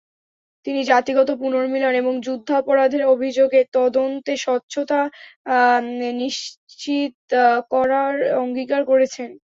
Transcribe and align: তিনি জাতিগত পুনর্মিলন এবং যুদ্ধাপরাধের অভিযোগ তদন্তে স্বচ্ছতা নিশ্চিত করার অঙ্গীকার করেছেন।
তিনি 0.65 0.81
জাতিগত 0.87 1.29
পুনর্মিলন 1.41 1.93
এবং 2.01 2.13
যুদ্ধাপরাধের 2.25 3.03
অভিযোগ 3.13 3.49
তদন্তে 3.73 4.33
স্বচ্ছতা 4.37 4.99
নিশ্চিত 6.21 7.13
করার 7.71 8.13
অঙ্গীকার 8.41 8.81
করেছেন। 8.91 9.29